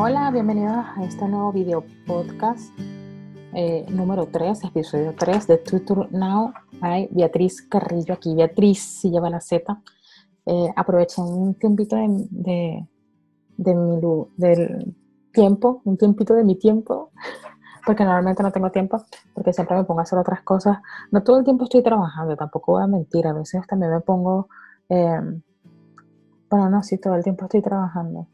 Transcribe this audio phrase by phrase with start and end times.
[0.00, 2.72] Hola, bienvenidos a este nuevo video podcast
[3.52, 6.52] eh, número 3, episodio 3 de Tutor Now.
[6.80, 8.32] Hay Beatriz Carrillo aquí.
[8.32, 9.82] Beatriz, si lleva la Z.
[10.46, 10.72] Eh,
[11.16, 12.88] un tiempito de, de,
[13.56, 14.00] de mi,
[14.36, 14.94] del
[15.32, 17.10] tiempo, un tiempito de mi tiempo,
[17.84, 19.02] porque normalmente no tengo tiempo,
[19.34, 20.78] porque siempre me pongo a hacer otras cosas.
[21.10, 24.48] No todo el tiempo estoy trabajando, tampoco voy a mentir, a veces también me pongo,
[24.90, 25.20] eh,
[26.48, 28.28] bueno, no, sí, todo el tiempo estoy trabajando.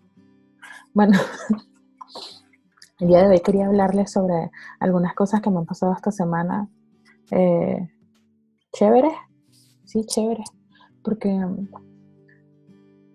[0.95, 1.19] Bueno,
[3.01, 6.69] el día de hoy quería hablarles sobre algunas cosas que me han pasado esta semana.
[7.33, 7.91] Eh,
[8.73, 9.11] chévere,
[9.85, 10.45] sí, chévere,
[11.03, 11.37] porque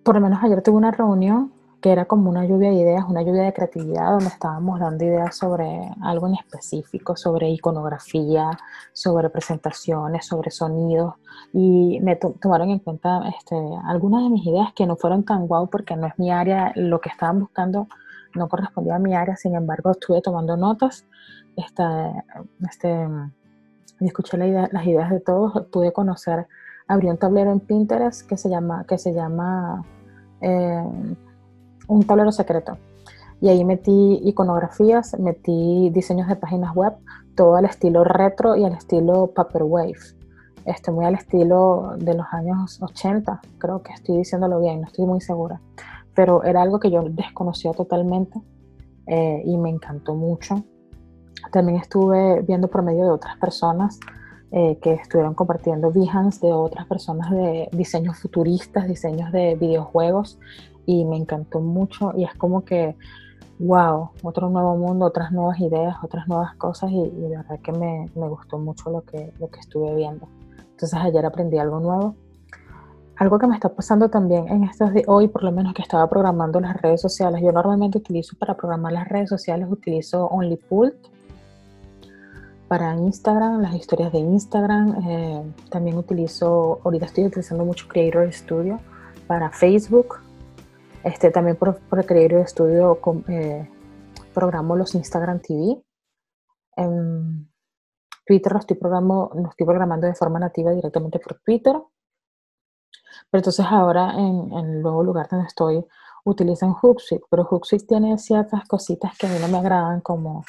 [0.03, 3.21] por lo menos ayer tuve una reunión que era como una lluvia de ideas, una
[3.21, 8.51] lluvia de creatividad, donde estábamos dando ideas sobre algo en específico, sobre iconografía,
[8.91, 11.15] sobre presentaciones, sobre sonidos,
[11.53, 13.55] y me tomaron en cuenta este,
[13.85, 16.99] algunas de mis ideas que no fueron tan guau porque no es mi área, lo
[16.99, 17.87] que estaban buscando
[18.35, 21.05] no correspondía a mi área, sin embargo estuve tomando notas,
[21.55, 21.83] este,
[22.69, 23.07] este,
[24.01, 26.47] escuché las ideas de todos, pude conocer,
[26.87, 29.83] abrí un tablero en Pinterest que se llama, que se llama
[30.41, 30.83] eh,
[31.89, 32.77] un tablero secreto.
[33.41, 36.93] Y ahí metí iconografías, metí diseños de páginas web,
[37.35, 39.97] todo al estilo retro y al estilo paperwave.
[40.65, 45.05] Este, muy al estilo de los años 80, creo que estoy diciéndolo bien, no estoy
[45.05, 45.61] muy segura.
[46.13, 48.39] Pero era algo que yo desconocía totalmente
[49.07, 50.63] eh, y me encantó mucho.
[51.51, 53.99] También estuve viendo por medio de otras personas
[54.51, 60.37] eh, que estuvieron compartiendo Behance de otras personas de diseños futuristas, diseños de videojuegos
[60.89, 62.95] y me encantó mucho y es como que,
[63.59, 68.09] wow, otro nuevo mundo, otras nuevas ideas, otras nuevas cosas y, de verdad que me,
[68.15, 70.27] me, gustó mucho lo que, lo que estuve viendo.
[70.71, 72.15] Entonces ayer aprendí algo nuevo.
[73.17, 76.09] Algo que me está pasando también en estos de hoy, por lo menos que estaba
[76.09, 77.39] programando las redes sociales.
[77.43, 80.95] Yo normalmente utilizo para programar las redes sociales, utilizo OnlyPult
[82.67, 85.03] para Instagram, las historias de Instagram.
[85.07, 88.79] Eh, también utilizo, ahorita estoy utilizando mucho Creator Studio
[89.27, 90.15] para Facebook,
[91.03, 93.69] este, también por, por Creator Studio eh,
[94.33, 95.81] programo los Instagram TV.
[96.75, 97.49] En
[98.25, 101.75] Twitter lo estoy, programo, lo estoy programando de forma nativa directamente por Twitter.
[103.29, 105.85] Pero entonces ahora en, en el nuevo lugar donde estoy
[106.25, 110.43] utilizan Hootsuite, pero Hootsuite tiene ciertas cositas que a mí no me agradan como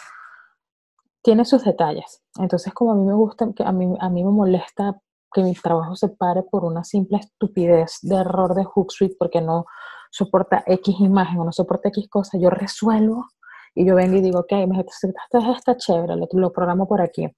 [1.23, 2.23] tiene sus detalles.
[2.39, 5.01] Entonces, como a mí me gusta, que a mí, a mí me molesta
[5.33, 9.67] que mi trabajo se pare por una simple estupidez de error de Hootsuite porque no
[10.11, 13.27] soporta X imagen o no soporta X cosa, yo resuelvo
[13.75, 17.29] y yo vengo y digo, ok, me aceptaste esta chévere, lo, lo, programo por aquí.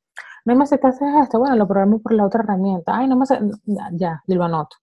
[0.45, 2.97] No me aceptaste esta, bueno, lo programo por la otra herramienta.
[2.97, 3.27] Ay, no me
[3.93, 4.77] ya, y lo anoto.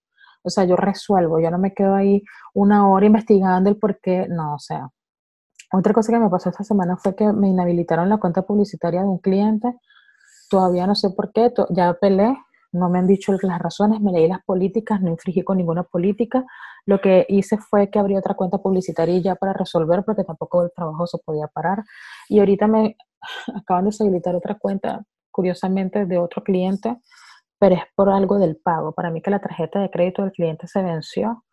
[0.44, 2.24] O sea, yo resuelvo, yo no me quedo ahí
[2.54, 4.88] una hora investigando el por qué, no, o sea.
[5.72, 9.08] Otra cosa que me pasó esta semana fue que me inhabilitaron la cuenta publicitaria de
[9.08, 9.76] un cliente.
[10.50, 12.36] Todavía no sé por qué, ya apelé,
[12.72, 16.46] no me han dicho las razones, me leí las políticas, no infringí con ninguna política.
[16.86, 20.72] Lo que hice fue que abrí otra cuenta publicitaria ya para resolver, porque tampoco el
[20.76, 21.84] trabajo se podía parar.
[22.28, 22.96] Y ahorita me
[23.56, 26.98] acaban de habilitar otra cuenta, curiosamente, de otro cliente,
[27.60, 28.94] pero es por algo del pago.
[28.94, 31.44] Para mí que la tarjeta de crédito del cliente se venció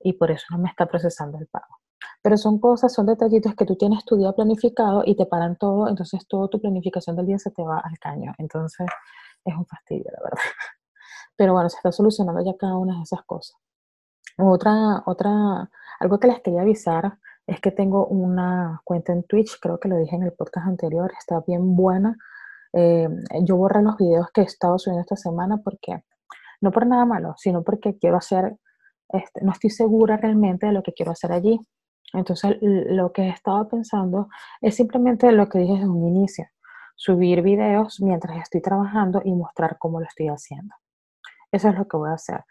[0.00, 1.80] y por eso no me está procesando el pago.
[2.22, 5.88] Pero son cosas, son detallitos que tú tienes tu día planificado y te paran todo,
[5.88, 8.34] entonces toda tu planificación del día se te va al caño.
[8.38, 8.86] Entonces,
[9.44, 10.38] es un fastidio, la verdad.
[11.36, 13.56] Pero bueno, se está solucionando ya cada una de esas cosas.
[14.38, 19.80] Otra, otra, algo que les quería avisar es que tengo una cuenta en Twitch, creo
[19.80, 22.16] que lo dije en el podcast anterior, está bien buena.
[22.72, 23.08] Eh,
[23.42, 26.04] yo borré los videos que he estado subiendo esta semana porque,
[26.60, 28.56] no por nada malo, sino porque quiero hacer,
[29.08, 31.58] este, no estoy segura realmente de lo que quiero hacer allí.
[32.12, 34.28] Entonces, lo que he estado pensando
[34.60, 36.46] es simplemente lo que dije desde un inicio
[37.00, 40.74] subir videos mientras estoy trabajando y mostrar cómo lo estoy haciendo.
[41.50, 42.44] Eso es lo que voy a hacer.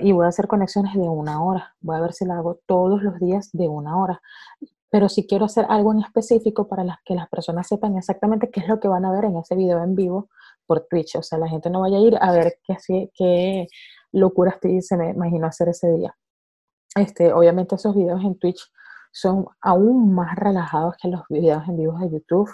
[0.00, 1.74] Y voy a hacer conexiones de una hora.
[1.82, 4.22] Voy a ver si lo hago todos los días de una hora.
[4.88, 8.68] Pero si quiero hacer algo en específico para que las personas sepan exactamente qué es
[8.68, 10.30] lo que van a ver en ese video en vivo
[10.66, 11.16] por Twitch.
[11.16, 13.66] O sea, la gente no vaya a ir a ver qué, qué
[14.10, 16.16] locura estoy, se me imagino hacer ese día.
[16.96, 18.72] Este, obviamente esos videos en Twitch
[19.12, 22.50] son aún más relajados que los videos en vivo de YouTube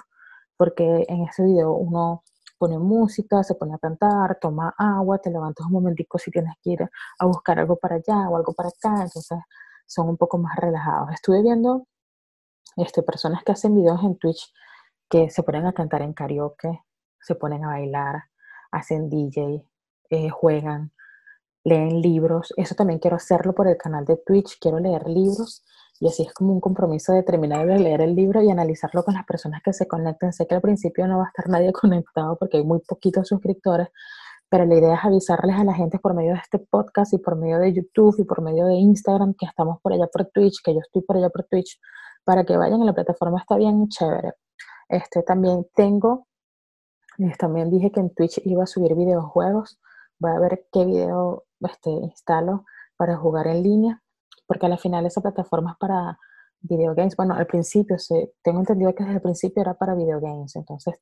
[0.58, 2.24] porque en ese video uno
[2.58, 6.70] pone música, se pone a cantar, toma agua, te levantas un momentico si tienes que
[6.70, 9.38] ir a buscar algo para allá o algo para acá, entonces
[9.86, 11.10] son un poco más relajados.
[11.14, 11.86] Estuve viendo
[12.76, 14.52] este, personas que hacen videos en Twitch
[15.08, 16.82] que se ponen a cantar en karaoke,
[17.20, 18.24] se ponen a bailar,
[18.72, 19.64] hacen DJ,
[20.10, 20.92] eh, juegan,
[21.64, 22.52] leen libros.
[22.56, 25.64] Eso también quiero hacerlo por el canal de Twitch, quiero leer libros
[26.00, 29.14] Y así es como un compromiso de terminar de leer el libro y analizarlo con
[29.14, 30.32] las personas que se conecten.
[30.32, 33.88] Sé que al principio no va a estar nadie conectado porque hay muy poquitos suscriptores,
[34.48, 37.36] pero la idea es avisarles a la gente por medio de este podcast y por
[37.36, 40.72] medio de YouTube y por medio de Instagram que estamos por allá por Twitch, que
[40.74, 41.78] yo estoy por allá por Twitch,
[42.24, 44.34] para que vayan a la plataforma, está bien chévere.
[44.88, 46.28] Este, también tengo,
[47.38, 49.78] también dije que en Twitch iba a subir videojuegos,
[50.18, 52.64] voy a ver qué video este, instalo
[52.96, 54.02] para jugar en línea,
[54.48, 56.18] porque al final esa plataforma es para
[56.60, 57.14] videogames.
[57.14, 57.96] Bueno, al principio,
[58.42, 60.96] tengo entendido que desde el principio era para videogames, entonces,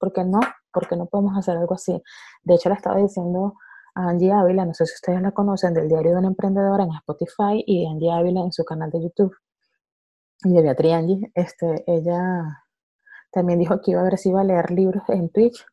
[0.00, 0.40] ¿por qué no?
[0.72, 2.00] ¿Por qué no podemos hacer algo así?
[2.44, 3.54] De hecho, le estaba diciendo
[3.94, 6.92] a Angie Ávila, no sé si ustedes la conocen, del Diario de una Emprendedora en
[6.92, 9.34] Spotify y Angie Ávila en su canal de YouTube.
[10.44, 12.64] Y de Beatriz Angie, este, ella
[13.32, 15.66] también dijo que iba a ver si iba a leer libros en Twitch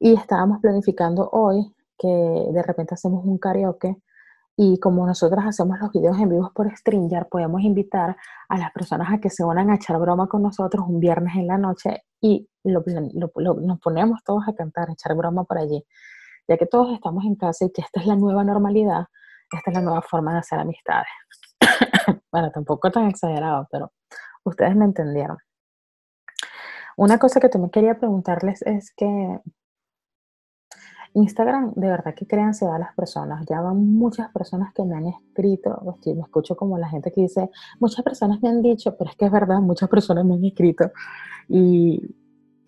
[0.00, 3.96] y estábamos planificando hoy que de repente hacemos un karaoke
[4.56, 8.16] y como nosotros hacemos los videos en vivos por Stringer, podemos invitar
[8.48, 11.48] a las personas a que se unan a echar broma con nosotros un viernes en
[11.48, 12.84] la noche y lo,
[13.34, 15.84] nos ponemos todos a cantar, a echar broma por allí.
[16.46, 19.06] Ya que todos estamos en casa y que esta es la nueva normalidad,
[19.50, 21.08] esta es la nueva forma de hacer amistades.
[22.30, 23.92] bueno, tampoco tan exagerado, pero
[24.44, 25.38] ustedes me entendieron.
[26.96, 29.40] Una cosa que también quería preguntarles es que
[31.14, 33.44] Instagram, de verdad que créanse a las personas.
[33.48, 37.50] Ya van muchas personas que me han escrito, me escucho como la gente que dice,
[37.78, 40.90] muchas personas me han dicho, pero es que es verdad, muchas personas me han escrito
[41.48, 42.02] y,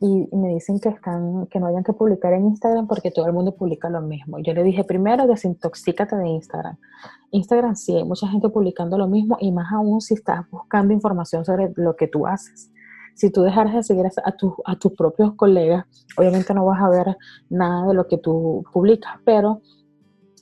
[0.00, 3.32] y me dicen que, están, que no hayan que publicar en Instagram porque todo el
[3.32, 4.38] mundo publica lo mismo.
[4.38, 6.76] Yo le dije, primero, desintoxícate de Instagram.
[7.32, 11.44] Instagram sí, hay mucha gente publicando lo mismo y más aún si estás buscando información
[11.44, 12.70] sobre lo que tú haces
[13.16, 14.10] si tú dejaras de seguir a,
[14.66, 15.86] a tus propios colegas,
[16.16, 17.16] obviamente no vas a ver
[17.48, 19.62] nada de lo que tú publicas, pero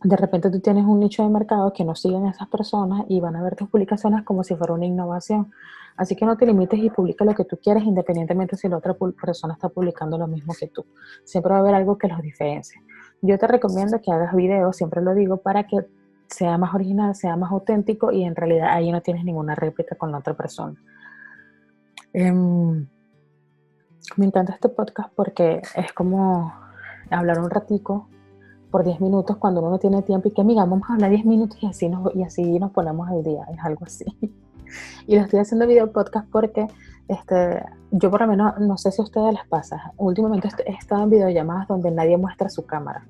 [0.03, 3.21] de repente tú tienes un nicho de mercado que no siguen a esas personas y
[3.21, 5.51] van a ver tus publicaciones como si fuera una innovación.
[5.97, 8.95] Así que no te limites y publica lo que tú quieres, independientemente si la otra
[8.95, 10.85] persona está publicando lo mismo que tú.
[11.25, 12.83] Siempre va a haber algo que los diferencie.
[13.23, 15.87] Yo te recomiendo que hagas videos, siempre lo digo, para que
[16.27, 20.11] sea más original, sea más auténtico y en realidad ahí no tienes ninguna réplica con
[20.11, 20.75] la otra persona.
[22.15, 22.87] Em,
[24.17, 26.53] me encanta este podcast porque es como
[27.11, 28.09] hablar un ratico
[28.71, 31.25] por 10 minutos cuando uno no tiene tiempo y que, amiga, vamos a hablar 10
[31.27, 34.05] minutos y así nos, y así nos ponemos al día, es algo así.
[35.07, 36.67] Y lo estoy haciendo video podcast porque
[37.07, 37.63] este,
[37.93, 41.11] yo por lo menos, no sé si a ustedes les pasa, últimamente he estado en
[41.11, 43.07] videollamadas donde nadie muestra su cámara.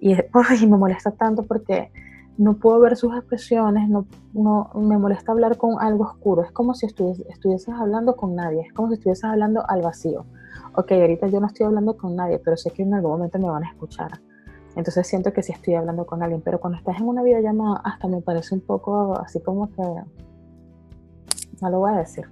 [0.00, 0.14] Y
[0.66, 1.90] me molesta tanto porque
[2.38, 6.74] no puedo ver sus expresiones, no, no, me molesta hablar con algo oscuro, es como
[6.74, 10.24] si estuvieses, hablando con nadie, es como si estuvieses hablando al vacío.
[10.74, 13.50] Ok, ahorita yo no estoy hablando con nadie, pero sé que en algún momento me
[13.50, 14.20] van a escuchar.
[14.74, 18.08] Entonces siento que sí estoy hablando con alguien, pero cuando estás en una videollamada hasta
[18.08, 19.82] me parece un poco así como que,
[21.60, 22.24] no lo voy a decir,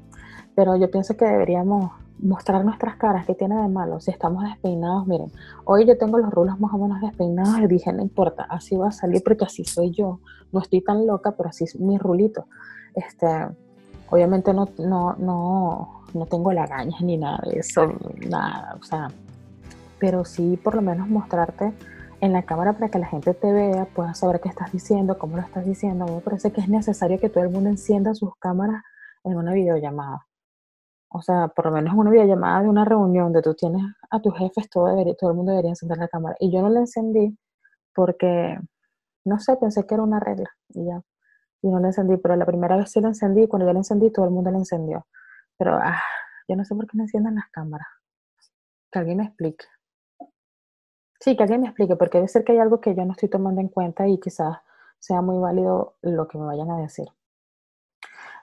[0.55, 1.93] pero yo pienso que deberíamos
[2.23, 4.01] mostrar nuestras caras, ¿qué tiene de malo?
[4.01, 5.31] Si estamos despeinados, miren,
[5.65, 8.89] hoy yo tengo los rulos más o menos despeinados y dije, no importa, así va
[8.89, 10.21] a salir porque así soy yo.
[10.53, 12.47] No estoy tan loca, pero así es mi rulito.
[12.95, 13.27] Este,
[14.11, 17.93] obviamente no, no, no, no tengo lagañas ni nada de eso,
[18.29, 19.09] nada, o sea,
[19.99, 21.73] pero sí por lo menos mostrarte
[22.21, 25.37] en la cámara para que la gente te vea, pueda saber qué estás diciendo, cómo
[25.37, 26.07] lo estás diciendo.
[26.07, 28.83] me parece que es necesario que todo el mundo encienda sus cámaras
[29.25, 30.27] en una videollamada
[31.12, 34.37] o sea, por lo menos una videollamada de una reunión donde tú tienes a tus
[34.38, 36.37] jefes, todo, debería, todo el mundo debería encender la cámara.
[36.38, 37.37] Y yo no la encendí
[37.95, 38.59] porque,
[39.25, 41.02] no sé, pensé que era una regla y ya.
[41.62, 43.81] Y no la encendí, pero la primera vez sí la encendí y cuando yo la
[43.81, 45.07] encendí todo el mundo la encendió.
[45.59, 46.00] Pero, ah,
[46.49, 47.88] yo no sé por qué no encienden las cámaras.
[48.93, 49.64] Que alguien me explique.
[51.21, 53.29] Sí, que alguien me explique, porque debe ser que hay algo que yo no estoy
[53.29, 54.59] tomando en cuenta y quizás
[55.00, 57.09] sea muy válido lo que me vayan a decir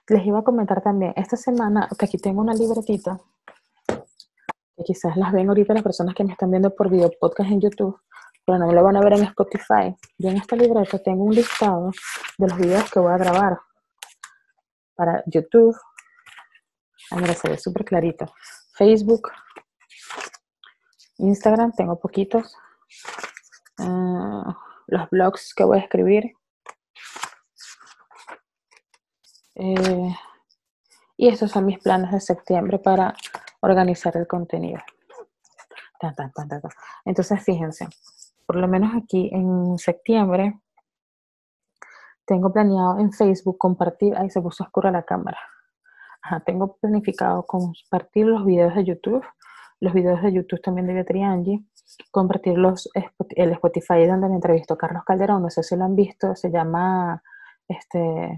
[0.10, 3.20] les iba a comentar también, esta semana, que aquí tengo una libretita,
[3.88, 7.60] que quizás las ven ahorita las personas que me están viendo por video podcast en
[7.62, 8.00] YouTube,
[8.46, 9.96] pero no me lo van a ver en Spotify.
[10.18, 11.92] Yo en esta libreta tengo un listado
[12.38, 13.60] de los videos que voy a grabar
[14.96, 15.76] para YouTube.
[17.12, 18.26] Ay, mira, se ve súper clarito.
[18.76, 19.30] Facebook,
[21.18, 22.56] Instagram, tengo poquitos.
[23.80, 26.37] Ah, los blogs que voy a escribir
[29.60, 30.16] eh,
[31.18, 33.16] y estos son mis planes de septiembre para
[33.62, 34.80] organizar el contenido.
[37.06, 37.88] Entonces, fíjense,
[38.46, 40.60] por lo menos aquí en septiembre
[42.26, 45.40] tengo planeado en Facebook compartir, ahí se puso oscura la cámara.
[46.46, 49.26] tengo planificado compartir los videos de YouTube,
[49.80, 51.66] los videos de YouTube también de Beatriz Angie,
[52.12, 52.90] compartir los,
[53.30, 57.24] el Spotify donde me entrevistó Carlos Calderón, no sé si lo han visto, se llama
[57.68, 58.38] este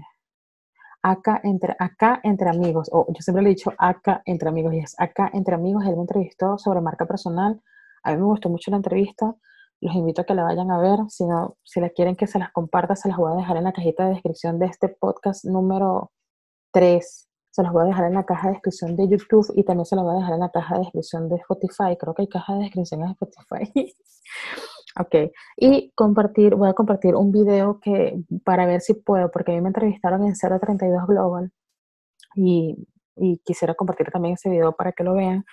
[1.02, 4.78] acá entre, acá entre amigos, o yo siempre le he dicho acá entre amigos, y
[4.78, 7.60] es acá entre amigos, él me entrevistó sobre marca personal,
[8.02, 9.34] a mí me gustó mucho la entrevista,
[9.80, 12.38] los invito a que la vayan a ver, si, no, si la quieren que se
[12.38, 15.44] las comparta, se las voy a dejar en la cajita de descripción de este podcast
[15.44, 16.12] número
[16.72, 19.86] 3, se los voy a dejar en la caja de descripción de YouTube y también
[19.86, 22.28] se los voy a dejar en la caja de descripción de Spotify, creo que hay
[22.28, 23.72] caja de descripción en Spotify.
[24.98, 25.14] Ok,
[25.56, 29.60] y compartir, voy a compartir un video que para ver si puedo, porque a mí
[29.60, 31.52] me entrevistaron en 032 Global
[32.34, 35.44] y, y quisiera compartir también ese video para que lo vean.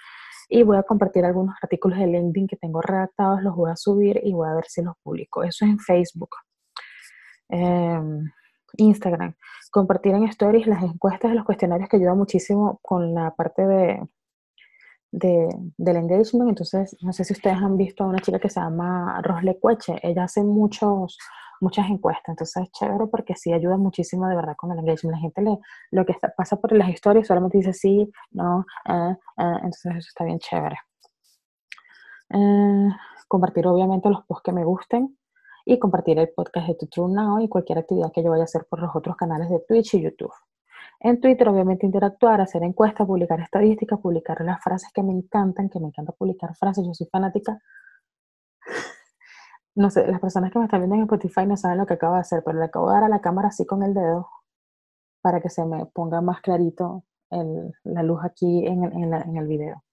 [0.50, 4.20] Y voy a compartir algunos artículos de LinkedIn que tengo redactados, los voy a subir
[4.24, 5.44] y voy a ver si los publico.
[5.44, 6.30] Eso es en Facebook.
[7.50, 8.24] Em,
[8.78, 9.36] Instagram.
[9.72, 14.02] Compartir en stories las encuestas de los cuestionarios que ayuda muchísimo con la parte de,
[15.12, 15.48] de,
[15.78, 16.50] del engagement.
[16.50, 20.00] Entonces, no sé si ustedes han visto a una chica que se llama Rosle Cueche.
[20.04, 21.18] Ella hace muchos,
[21.62, 22.30] muchas encuestas.
[22.30, 25.16] Entonces, es chévere porque sí ayuda muchísimo de verdad con el engagement.
[25.16, 25.58] La gente le,
[25.92, 30.24] lo que pasa por las historias solamente dice sí, no, eh, eh, entonces eso está
[30.24, 30.78] bien chévere.
[32.30, 32.90] Eh,
[33.28, 35.18] compartir obviamente los posts que me gusten
[35.66, 38.66] y compartir el podcast de Tutor Now y cualquier actividad que yo vaya a hacer
[38.70, 40.32] por los otros canales de Twitch y YouTube.
[41.00, 45.80] En Twitter, obviamente, interactuar, hacer encuestas, publicar estadísticas, publicar las frases que me encantan, que
[45.80, 47.60] me encanta publicar frases, yo soy fanática.
[49.76, 52.16] No sé, las personas que me están viendo en Spotify no saben lo que acabo
[52.16, 54.28] de hacer, pero le acabo de dar a la cámara así con el dedo
[55.22, 57.04] para que se me ponga más clarito
[57.84, 59.84] la luz aquí en en el video.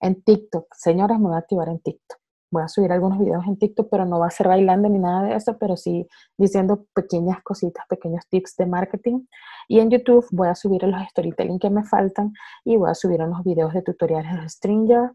[0.00, 2.17] En TikTok, señoras, me voy a activar en TikTok
[2.50, 5.22] voy a subir algunos videos en TikTok, pero no va a ser bailando ni nada
[5.24, 9.26] de eso, pero sí diciendo pequeñas cositas, pequeños tips de marketing.
[9.68, 12.32] Y en YouTube voy a subir los storytelling que me faltan
[12.64, 15.12] y voy a subir unos videos de tutoriales de Stringer.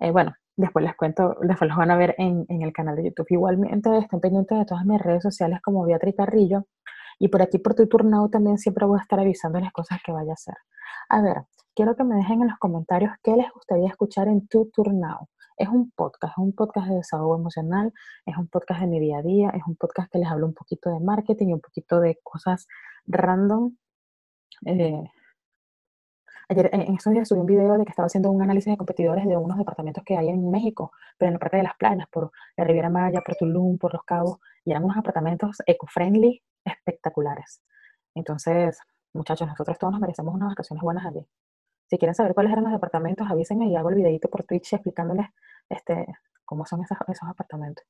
[0.00, 3.26] Eh, bueno, después les cuento, después los van a ver en, el canal de YouTube.
[3.30, 6.66] Igualmente estén pendientes de todas mis redes sociales como Beatriz Carrillo.
[7.18, 10.30] Y por aquí por Now también siempre voy a estar avisando las cosas que vaya
[10.30, 10.54] a hacer.
[11.08, 11.36] A ver,
[11.78, 14.48] quiero que me dejen en los comentarios qué les gustaría escuchar en
[14.94, 15.28] Now.
[15.56, 17.92] Es un podcast, es un podcast de desahogo emocional,
[18.26, 20.54] es un podcast de mi día a día, es un podcast que les hablo un
[20.54, 22.66] poquito de marketing y un poquito de cosas
[23.06, 23.76] random.
[24.66, 25.04] Eh,
[26.48, 29.28] ayer, en estos días subí un video de que estaba haciendo un análisis de competidores
[29.28, 32.32] de unos departamentos que hay en México, pero en la parte de las playas, por
[32.56, 37.62] la Riviera Maya, por Tulum, por Los Cabos, y eran unos apartamentos eco-friendly espectaculares.
[38.16, 38.80] Entonces,
[39.12, 41.24] muchachos, nosotros todos nos merecemos unas vacaciones buenas allí.
[41.88, 45.26] Si quieren saber cuáles eran los departamentos, avísenme y hago el videito por Twitch explicándoles
[45.68, 46.06] este,
[46.44, 47.84] cómo son esos, esos apartamentos.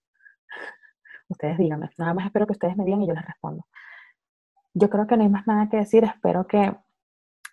[1.28, 1.90] Ustedes díganme.
[1.98, 3.66] Nada más espero que ustedes me digan y yo les respondo.
[4.72, 6.04] Yo creo que no hay más nada que decir.
[6.04, 6.76] Espero que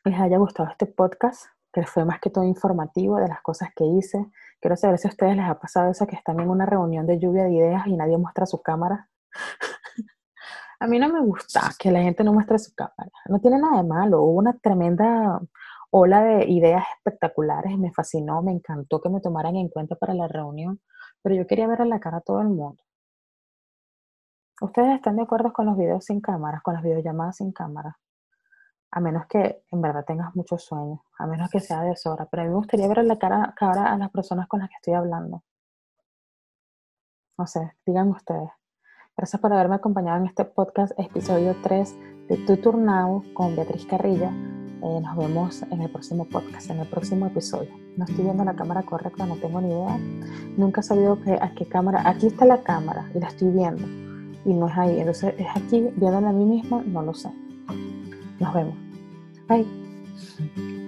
[0.05, 3.83] les haya gustado este podcast, que fue más que todo informativo de las cosas que
[3.83, 4.25] hice.
[4.61, 7.19] Quiero saber si a ustedes les ha pasado eso, que están en una reunión de
[7.19, 9.09] lluvia de ideas y nadie muestra su cámara.
[10.79, 13.11] a mí no me gusta que la gente no muestre su cámara.
[13.27, 14.21] No tiene nada de malo.
[14.21, 15.41] Hubo una tremenda
[15.97, 20.27] ola de ideas espectaculares, me fascinó, me encantó que me tomaran en cuenta para la
[20.27, 20.81] reunión,
[21.21, 22.83] pero yo quería ver a la cara a todo el mundo.
[24.59, 27.97] ¿Ustedes están de acuerdo con los videos sin cámaras, con las videollamadas sin cámara?
[28.91, 32.41] A menos que en verdad tengas muchos sueños, a menos que sea de deshora, pero
[32.41, 34.75] a mí me gustaría ver a la cara, cara a las personas con las que
[34.75, 35.43] estoy hablando.
[37.37, 38.49] No sé, díganme ustedes.
[39.15, 44.33] Gracias por haberme acompañado en este podcast, episodio 3 de Tutor Now con Beatriz Carrilla.
[44.85, 47.71] Eh, nos vemos en el próximo podcast, en el próximo episodio.
[47.97, 49.97] No estoy viendo la cámara correcta, no tengo ni idea.
[50.57, 52.07] Nunca he sabido a qué cámara.
[52.07, 53.81] Aquí está la cámara y la estoy viendo.
[54.45, 54.99] Y no es ahí.
[54.99, 57.29] Entonces es aquí, viéndola a mí misma, no lo sé.
[58.39, 58.75] Nos vemos.
[59.47, 60.84] Bye.